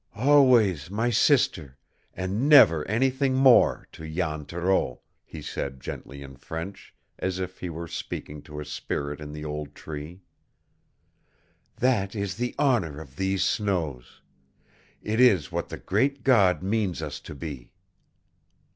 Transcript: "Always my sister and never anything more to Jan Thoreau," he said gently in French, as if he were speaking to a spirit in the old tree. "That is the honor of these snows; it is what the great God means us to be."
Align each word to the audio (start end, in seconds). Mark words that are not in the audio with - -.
"Always 0.15 0.89
my 0.89 1.11
sister 1.11 1.77
and 2.15 2.49
never 2.49 2.83
anything 2.87 3.35
more 3.35 3.87
to 3.91 4.11
Jan 4.11 4.45
Thoreau," 4.45 5.01
he 5.23 5.43
said 5.43 5.79
gently 5.79 6.23
in 6.23 6.37
French, 6.37 6.95
as 7.19 7.37
if 7.37 7.59
he 7.59 7.69
were 7.69 7.87
speaking 7.87 8.41
to 8.49 8.59
a 8.59 8.65
spirit 8.65 9.21
in 9.21 9.31
the 9.31 9.45
old 9.45 9.75
tree. 9.75 10.23
"That 11.75 12.15
is 12.15 12.37
the 12.37 12.55
honor 12.57 12.99
of 12.99 13.15
these 13.15 13.43
snows; 13.43 14.23
it 15.03 15.19
is 15.19 15.51
what 15.51 15.69
the 15.69 15.77
great 15.77 16.23
God 16.23 16.63
means 16.63 17.03
us 17.03 17.19
to 17.19 17.35
be." 17.35 17.71